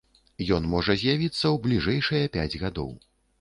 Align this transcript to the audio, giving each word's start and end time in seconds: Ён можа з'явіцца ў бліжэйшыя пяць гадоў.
Ён 0.55 0.63
можа 0.71 0.95
з'явіцца 1.01 1.41
ў 1.41 1.55
бліжэйшыя 1.67 2.33
пяць 2.39 2.59
гадоў. 2.65 2.91